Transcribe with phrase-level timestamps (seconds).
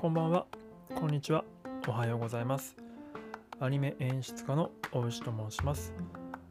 [0.00, 0.46] こんばんは、
[0.94, 1.44] こんにちは、
[1.86, 2.74] おはようございます。
[3.60, 5.92] アニメ演出家の大牛と申します。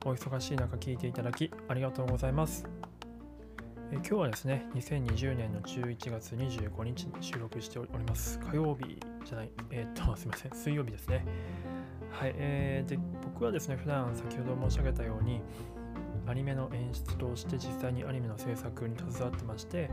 [0.06, 2.70] お忙しい中聞いていただきありがとうございます。
[3.92, 8.38] え今日はですね、2020年の11月25日に収録しております。
[8.38, 11.26] 火曜日じゃない、えーっと、 すみません、水曜日ですね。
[12.12, 13.00] はい、えーで、
[13.34, 15.42] 僕はですね、普段先ほど申し上げたように、
[16.28, 19.90] アニメの演出として実際にアニメの制作に携わってまして、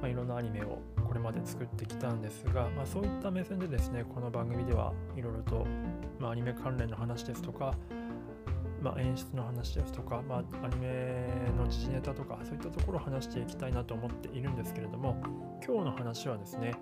[0.00, 0.78] まあ、いろんなアニメを
[1.18, 5.66] れまで作ってきたんですが、まあ、そういった目線でですねこの番組ではいろいろと、
[6.18, 7.74] まあ、アニメ関連の話ですとか、
[8.80, 15.20] まあ、演出の話ですとか、ま、アニメの時事ネタとかそういったところを話していきたいなと思っているんですけれども
[15.66, 16.72] 今日の話はですね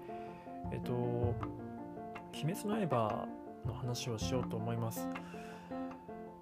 [0.73, 0.93] えっと
[2.35, 3.27] 「鬼滅の刃」
[3.67, 5.09] の話をしようと思います。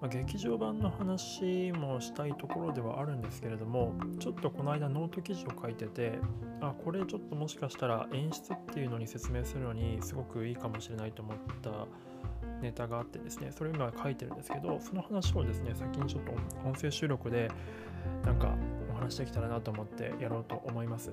[0.01, 6.19] まあ、劇場版の話もしたいところではあるんですけれどもちょっとこの間ノート記事を書いてて
[6.61, 11.87] あこれちょっともしかしたら演出っていうのに説明するのにすごくいいかもしれないと思った
[12.61, 16.31] ネタがあってですねそれを今書いてるんですけどその話をですね先にちょっと
[16.67, 17.49] 音声収録で
[18.23, 18.53] なんか
[18.91, 21.09] お話できたらなと思ってやろうと思います。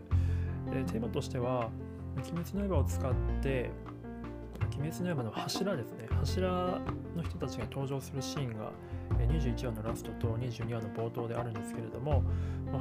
[0.70, 1.70] でテーマとしては
[2.16, 3.70] 「鬼滅の刃」を使って
[4.78, 6.48] 鬼滅の刃の柱ですね柱
[7.16, 8.72] の人たちが登場するシーンが
[9.18, 12.24] 21話のラストと22話の冒頭であるんですけれども、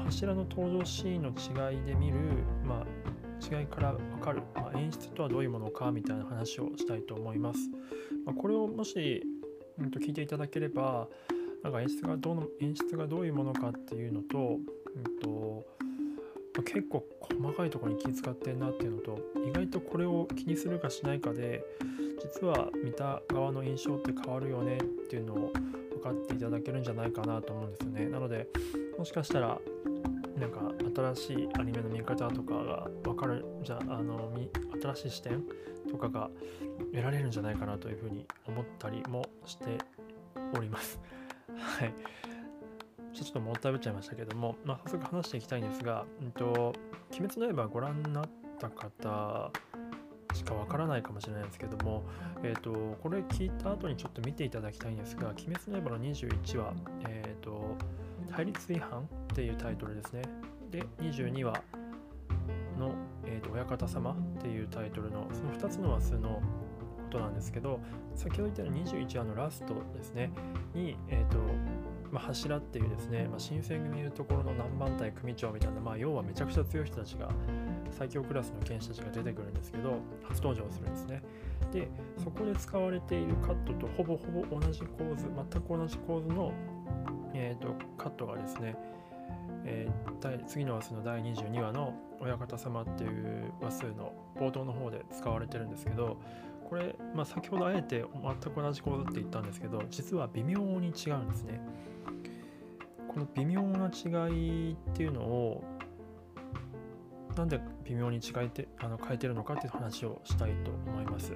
[0.06, 2.18] 柱の登場シーンの違いで見る、
[2.64, 7.60] まあ、違いから分かる、まあ演出とはどういうものかみたいな話をしたいと思います。
[8.26, 9.24] まあこれをもし、
[9.80, 11.08] うん、と聞いていただければ
[11.64, 14.58] なんか演出がどの演出がどういうものかっていうのと,、
[14.96, 15.66] うんと
[16.54, 21.64] まあ結構細かいところに気遣ってんなっていうのと意外とこれを気にするかしないかで
[22.22, 25.52] 実は見た側の印象って変わるよねっていうのを
[25.92, 28.06] 分かっていただけるんじゃないかなと思うんですよね。
[28.08, 28.48] なので
[28.98, 29.60] もしかしたら
[30.38, 30.72] なんか
[31.16, 34.32] 新しいアニメの見方とかが分かるじゃあの
[34.82, 35.44] 新しい視点
[35.90, 36.30] とかが
[36.92, 39.78] 得られるんじゃないかなというふうに思ったりもして
[40.56, 41.00] おります。
[41.58, 41.94] はい。
[43.14, 46.74] ちょっともったいぶっちゃいましたけども、まあ、早速話していきたいんですが、うんと、
[47.12, 48.30] 鬼滅の刃ご覧になっ
[48.60, 49.52] た方
[50.34, 52.04] しかわからないかもしれないですけども、
[52.44, 56.74] えー、とこれ聞いた後にちょっと見ていただきたいんですが「鬼滅の刃」の21話、
[57.08, 57.76] えーと
[58.32, 60.22] 「対立違反」っていうタイトルですね。
[60.70, 61.62] で22話
[62.80, 62.94] の、
[63.26, 66.42] えーと「親方様」っていうタイトルのその2つの話数のこ
[67.10, 67.82] となんですけど
[68.16, 70.32] 先ほど言ったように21話のラストですね。
[70.74, 71.40] に、えーと
[72.12, 77.30] まあ、柱っていうですね、まあ、新選組いうところの何番隊組長みたいな、まあ、要はめちゃくちゃ強い人たちが
[77.92, 81.22] 最強クラスの剣士たちが出てくるんですけど初登場するんですね。
[81.72, 81.88] で
[82.22, 86.52] そこで使われているカットとほぼほぼ同じ構図全く同じ構図の、
[87.34, 88.76] えー、とカットがですね、
[89.64, 90.02] えー
[90.48, 96.18] 次の話数の第22話の「親方様」っていう話数の冒頭の方で使われてるんですけど
[96.72, 101.60] これ、まあ、先ほどあえて全く同じ構図って言ったんですけど実は微妙に違うんですね
[103.10, 105.62] この微妙な違いっていうのを
[107.36, 111.34] なんで微妙に違えてあの変えてるのかっていう話をしたいと思います。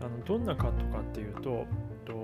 [0.00, 1.66] あのどんなカットかっていうと、
[2.06, 2.14] と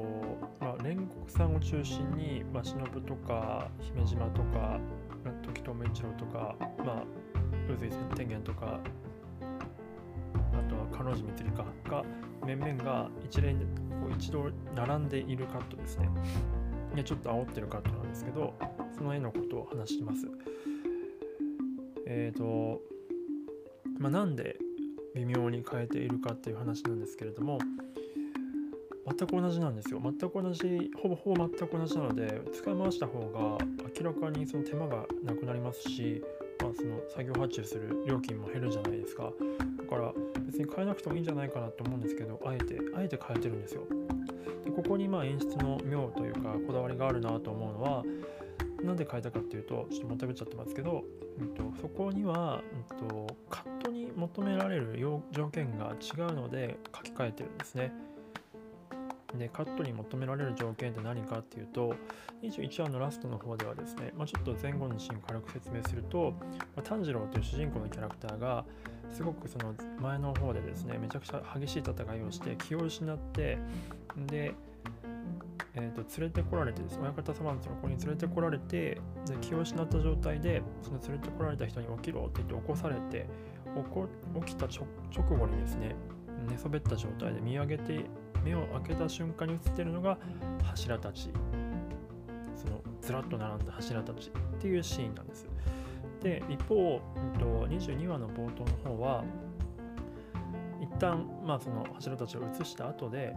[0.59, 4.81] まあ、煉獄さんを中心に、まあ、忍とか姫島とか
[5.42, 7.04] 時友一郎とか、まあ、
[7.70, 8.81] 宇髄天元とか
[10.58, 12.04] あとは彼女光かが
[12.44, 16.08] 面々が一連でこう一度並んでいるカットですね。
[16.94, 18.54] でちょっと煽ってるカットなんですけど
[18.96, 20.26] その絵のことを話します。
[22.06, 22.80] えーと
[23.98, 24.58] まあ、なんで
[25.14, 27.58] 微妙に変えているかっていう話なんですけれども
[29.06, 33.64] 全く同じなんですよ全く同じほぼほぼ全く同じなので使い回した方が
[33.98, 36.22] 明らかにその手間がなくなりますし、
[36.60, 40.12] まあ、その作業発注する料金も減るじゃないですかだから
[40.46, 43.82] 別に変えなくてもいいんじゃないかなと思うんですけどあえてあえて変えてるんですよ
[44.64, 48.04] でここにまあ演出の妙というかこだわりがあるなと思うのは
[48.86, 51.04] なんで変えたかっていうと、ちょっともたいぶっちゃってますけど、
[51.41, 54.97] うんと、そこには、うんと、カットに求められる
[55.32, 57.92] 条件が違うので書き換えてるんですね。
[59.38, 61.94] で、カットに求められる条件って何かっていうと、
[62.42, 68.65] 21話のラストの方ではですね、まあ、ちょっと前後のシーンを軽く説明すると、まあ、炭治郎という主人公のキャラクターが、
[69.10, 73.59] すごくその前の方でですね、めちゃくちゃ激しい戦いをして気を失って、
[74.27, 74.54] で、
[75.77, 83.28] えー、と連れてこられてです親方様のところに連れてこられてで気を失った状態でその連れてこられた人に起きろって言って起こされて
[83.74, 84.09] 起こ
[84.47, 84.86] 起きた直
[85.38, 85.94] 後にですね
[86.48, 88.04] 寝そべった状態で見上げて
[88.47, 90.19] 目を開けた瞬間に映っているのが
[90.63, 91.31] 柱たち。
[92.54, 95.47] そのずらっと並んだ柱たちっていうシーンなんです。
[96.22, 97.01] で一方、
[97.34, 99.25] うん、と22話の冒頭の方は
[100.81, 103.37] 一旦まあその柱たちを写した後で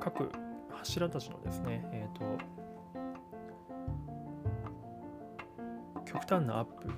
[0.00, 0.30] 各
[0.70, 2.38] 柱たちのですねえっ、ー、と
[6.04, 6.88] 極端なアップ、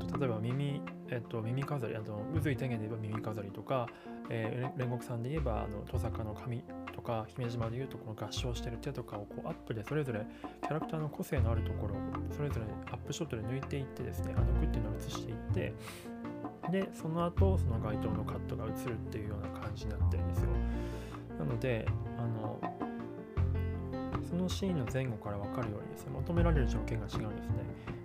[0.00, 0.80] うんと、例えば耳,、
[1.10, 3.88] えっと、耳飾りあの渦井天元で言えば耳飾りとか、
[4.30, 6.62] えー、煉獄さんで言えばあの登坂の髪
[6.94, 10.26] とか姫島で言うとこの合唱してる手とかをこうアップでそれぞれ
[10.62, 11.98] キャラクターの個性のあるところを
[12.36, 15.74] それぞれアップショットで抜いていってですねあのグっていうのを映していって
[16.70, 20.50] でその後その街灯のカットが映るっていうような感じになってるんですよ。
[21.38, 21.86] なので
[22.18, 22.58] あの
[24.28, 27.54] そのシーンの前後から分かるようにですね求められる条件が違うんですね。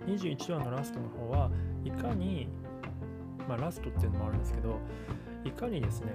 [0.06, 1.50] 21話のラストの方は
[1.84, 2.48] いかに
[3.46, 4.78] まあラストっていうのもあるんですけど
[5.44, 6.12] いかにですね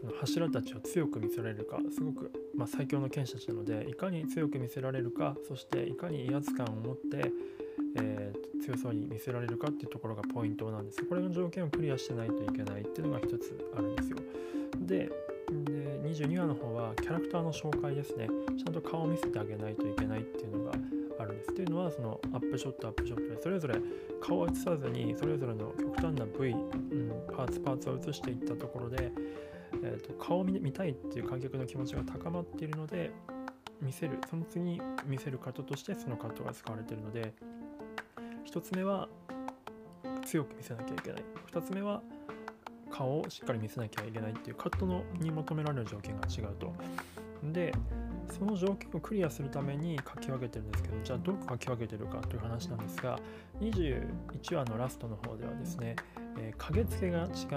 [0.00, 7.30] その柱たちを強く見せられるかすごく、まあ、最強の剣士たちなのでいかに強く見せられるかそしていかに威圧感を持って、
[7.96, 11.04] えー、強そうに見せられるかっていうところがポイントなんです。
[11.04, 14.16] これの条件をクリアしてないといけないっていうのが一つあるんですよ。
[14.80, 15.10] で
[15.64, 18.28] で22話の方はキャラクターの紹介ですね。
[18.56, 20.63] ちゃんと顔を見せてあげないといけないっていうの
[21.24, 23.74] あるんですっていうのはそのアップショットアップショットでそれぞれ
[24.20, 29.10] 顔を映さずにそれぞれの極端な部位、うん、パーツパーツを映していったところで、
[29.82, 33.10] えーと、顔を見見たいっていう観客の気持ちが高まっているので
[33.82, 37.34] 見せるその次に見せるカットとしてそのカットが使われているので
[38.50, 39.08] 1つ目は
[40.24, 42.00] 強く見せなきゃいけない2つ目は
[42.90, 46.72] 顔をしっかり見せなきゃいけないっていうカットのに求められる条件が違うと。
[47.52, 47.74] で
[48.30, 53.18] その条件をクリアするために書き分けてるんですけどじゃあどう書き分けてるかという話なんですが
[53.60, 55.96] 21話のラストの方ではですね、
[56.38, 57.54] えー、影付けが違うんです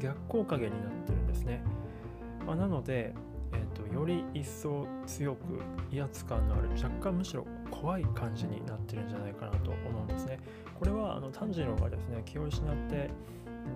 [0.00, 1.62] 逆光影になってるんですね、
[2.46, 3.14] まあ、なので、
[3.52, 5.60] えーと、より一層強く
[5.92, 10.38] 威圧感のある若干むしろ怖い感じになってるんじゃないかなと思うんですね。
[10.78, 13.10] これはあの炭治郎がですね気を失って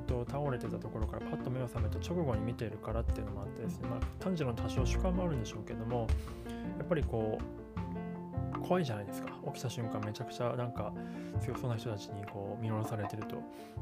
[0.06, 6.06] と、倒れてたところからパッと目を覚めた直後に見ているからっていうのもあってですね、まあ、炭治郎の多少主観もあるんでしょうけども
[6.78, 7.58] やっぱりこう
[8.60, 9.28] 怖いじゃないですか。
[9.46, 10.92] 起きた瞬間めちゃくちゃなんか
[11.40, 13.36] 強そうな人たちにこう見下ろされてると。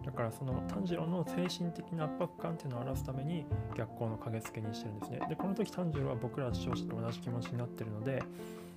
[0.05, 5.21] だからその炭治郎の精神的な圧迫感っていうのを表すために逆光の影付けにしてるんですね。
[5.29, 8.23] でこの時炭治郎は僕ら視聴者と同じ気持ちになってるので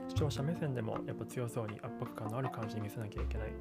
[0.07, 3.51] 視聴者目線でもやっぱ強そうに圧迫感のある感じに見せなきゃいけない。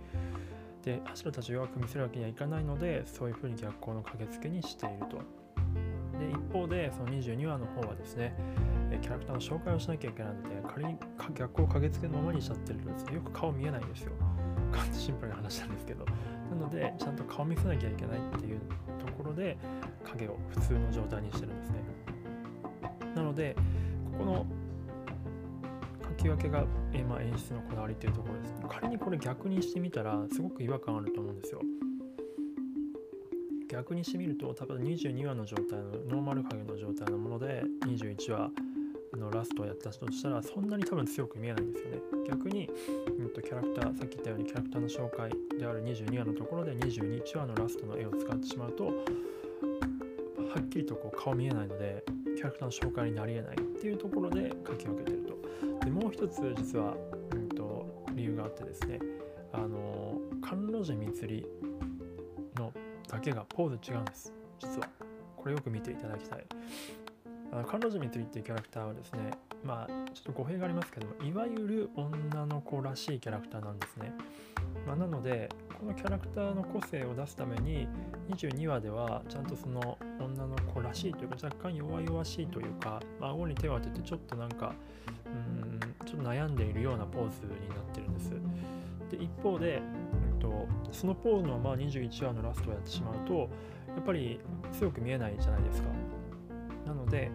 [0.85, 5.19] で柱たちを弱く見せるわけにはいかないのでそういうふうに逆光の駆けつけにしていると。
[6.19, 8.35] で一方でその22話の方はですね
[9.01, 10.97] キャラクターの紹介をしなきゃいけないので仮に
[11.35, 14.13] 逆光を駆けつけのままにしちゃってるとですよく顔見えないんですよ。
[14.93, 16.05] シンプルな話なんですけど。
[16.51, 18.61] なのでちゃんと顔見せなきゃいけないっていう
[18.99, 19.59] ところで
[20.03, 21.77] 影を普通の状態にしてるんですね。
[23.15, 23.55] なので
[24.13, 24.47] ここの
[26.19, 31.61] き分けが、えまあ、演出のこだわりというところです、仮にこれ逆にしてみたらすごく違和感あると思うんですよ。
[33.71, 38.51] 逆にしてみると多分22話の状態のノーマル影の状態のもので21話
[39.15, 41.99] のラストをやった人としたらそんなに多分強く見えないんですよね。
[42.29, 42.69] 逆に、
[43.19, 48.93] うんと、キャラクターさっき言ったようにキャラクターの紹介である22話のところで22話のラストの絵を使ってしまうとは
[50.61, 52.05] っきりとこう顔見えないので
[52.37, 55.68] キャラクターの紹介になりえないっていうところで書き分けてると。
[55.85, 56.95] でもう一つ実は、
[57.33, 58.99] うんと、理由があってですね
[59.53, 61.47] あの甘露寺り
[62.57, 62.73] の
[63.09, 64.33] だけがポーズ違うんです。
[64.59, 64.89] 実は。
[65.37, 66.45] これよく見ていただきたい。
[67.53, 69.31] あの甘露寺りっていうキャラクターはですね
[69.65, 74.13] まあちょっと語弊がありますけどもいわゆる女の子らしいキャラクターなんですね、
[74.89, 77.87] まあ、なのでこのキャラクターの個性を出すために
[78.31, 84.73] 22話ではちゃんとその女の子らしいというか若干弱々しいというか、まあ、顎に手を当ててちょっとなんか
[85.27, 88.31] うんちょっと悩んでいるようなポーズになってるんです。
[89.11, 93.49] で一方で、えっと、そのポーズのまま21話のラストをやってしまうとや
[94.01, 94.41] っぱり
[94.73, 95.89] 強く見えないじゃないですか。
[96.87, 97.31] なので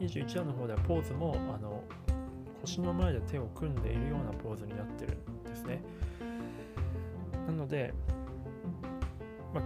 [0.00, 1.82] 21話の方ではポーズもあの
[2.60, 5.82] 腰の前で手を組んでいるようなポーズになってるんですね。
[7.48, 7.94] なので、
[9.54, 9.64] まあ、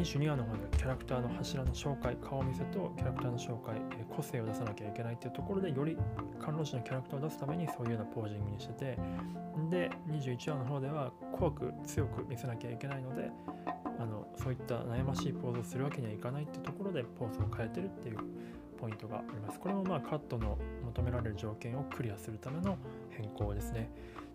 [0.00, 5.96] 22話の方ではキャラクターの柱の紹介、顔見せとキャラクターの紹介、え個性を出さなきゃいけないっていうところで、より
[6.40, 8.98] 観音師のキャラクターを出すためにそういうようなポージングにしてて、
[9.70, 13.30] で、21話の方では怖く強く見せなきゃいけないので、
[13.98, 18.18] あのそういった悩ましいポーズをするわけにはいかないっていうところでポーズを変えてるっていう
[18.80, 19.60] ポイントがあります。
[19.60, 22.78] これもまあカットの求められる条件をクリアするための
[23.10, 23.90] 変更ですね。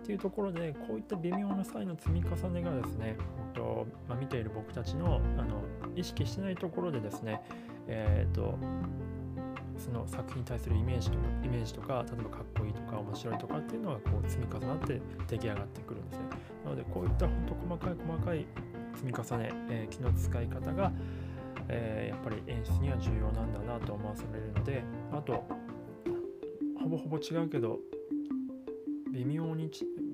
[0.08, 5.62] っていうところでこういった微妙な際の積み重ねがですね、えっとまあ、見ている僕たちのあの
[5.98, 7.42] 意識してないところでですね、
[7.90, 8.58] えー、っと
[9.78, 16.24] その作品に対するイメージとかイメージとか例えばかっこいいとか面白いとかっていうのがこう積み重なって出来上がってくるんですね。
[16.64, 18.46] なのでこういった本当細かい細かい
[18.96, 20.94] 積み重ね、えー、気の使い方が、
[21.68, 25.44] えー、やっぱり演出には重要なんだなと思わされるのであと
[26.80, 27.80] ほぼほぼ違うけど
[29.12, 29.70] 微妙に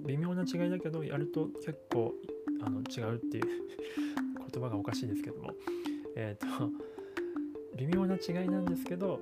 [0.05, 2.13] 微妙な違いだけどやると結構
[2.62, 3.43] あの違うっていう
[4.51, 5.53] 言葉がおかしいですけども。
[6.15, 6.71] えっ、ー、と
[7.75, 9.19] 微妙な違いなんですけど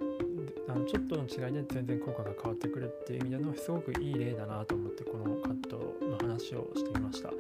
[0.68, 7.30] あのちょっとの違いで全然効果が変わってくるっていう意味でのすごくいい例だなと思ってこのカットの話をしてみました。
[7.30, 7.36] ち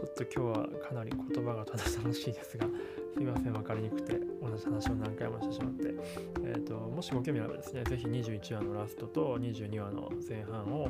[0.00, 2.66] ょっと今日はかなり言葉がただ楽しいですが
[3.14, 5.94] すいません分かりにくくて同じ話を何回もしてしまって、
[6.44, 10.88] えーと、もしご興味あればですね是非21話のラストと22話の前半を、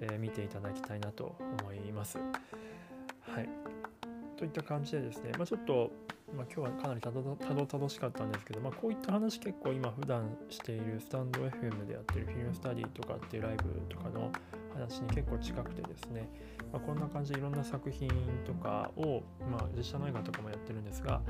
[0.00, 2.18] え、見ていただきたいなと思います。
[2.18, 3.48] はい。
[4.36, 5.90] といった感じでですね、まあ、ちょっと
[6.36, 7.22] まあ、今日はかなりたど
[7.66, 14.30] たどしかったんですけど、まあ、こういった話結構今普段しているスタンド FM でやってるフィルムスタディとかっていうライブとかの
[14.74, 16.28] 話に結構近くてですね、
[16.72, 18.08] まあ、こんな感じでいろんな作品
[18.46, 21.20] とかを、まあ、実写の映画とかもやってるんですが、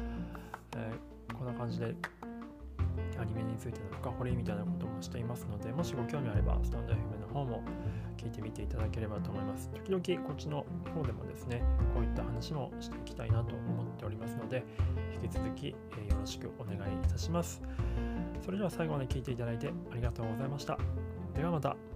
[0.76, 1.94] えー、こんな感じで
[3.18, 7.62] アニメについての深掘りみたいなこともしていますのでもしご興味あればスタンド FM の方も
[8.20, 9.70] 聞いてみていただければと思います。
[9.70, 11.62] 時々こっちの方でもですね、
[11.94, 14.62] こういった話もしていきたいなと思っておりますので、
[15.22, 15.76] 引き続き、よ
[16.18, 17.62] ろしくお願いいたします。
[18.44, 20.78] それでは最後まで聞いていただいてありがとうございました。
[21.34, 21.89] ではまた。